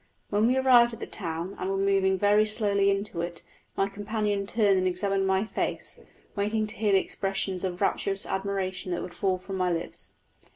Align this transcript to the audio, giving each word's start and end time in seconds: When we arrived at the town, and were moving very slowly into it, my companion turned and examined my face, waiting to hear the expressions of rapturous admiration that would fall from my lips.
When 0.31 0.47
we 0.47 0.57
arrived 0.57 0.93
at 0.93 0.99
the 0.99 1.05
town, 1.05 1.55
and 1.59 1.69
were 1.69 1.77
moving 1.77 2.17
very 2.17 2.43
slowly 2.43 2.89
into 2.89 3.21
it, 3.21 3.43
my 3.77 3.87
companion 3.87 4.47
turned 4.47 4.79
and 4.79 4.87
examined 4.87 5.27
my 5.27 5.45
face, 5.45 5.99
waiting 6.35 6.65
to 6.65 6.75
hear 6.75 6.93
the 6.93 6.97
expressions 6.99 7.63
of 7.63 7.81
rapturous 7.81 8.25
admiration 8.25 8.91
that 8.93 9.03
would 9.03 9.13
fall 9.13 9.37
from 9.37 9.57
my 9.57 9.71
lips. 9.71 10.15